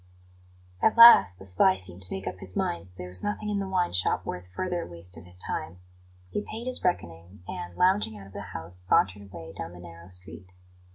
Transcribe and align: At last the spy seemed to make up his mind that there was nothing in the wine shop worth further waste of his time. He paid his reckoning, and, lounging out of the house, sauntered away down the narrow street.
At 0.81 0.97
last 0.97 1.37
the 1.37 1.45
spy 1.45 1.75
seemed 1.75 2.01
to 2.01 2.11
make 2.11 2.25
up 2.25 2.39
his 2.39 2.55
mind 2.55 2.87
that 2.87 2.97
there 2.97 3.07
was 3.07 3.21
nothing 3.21 3.49
in 3.51 3.59
the 3.59 3.67
wine 3.67 3.93
shop 3.93 4.25
worth 4.25 4.47
further 4.47 4.83
waste 4.83 5.15
of 5.15 5.25
his 5.25 5.37
time. 5.37 5.77
He 6.31 6.41
paid 6.41 6.65
his 6.65 6.83
reckoning, 6.83 7.43
and, 7.47 7.77
lounging 7.77 8.17
out 8.17 8.25
of 8.25 8.33
the 8.33 8.41
house, 8.41 8.77
sauntered 8.77 9.21
away 9.31 9.53
down 9.55 9.73
the 9.73 9.79
narrow 9.79 10.07
street. 10.07 10.53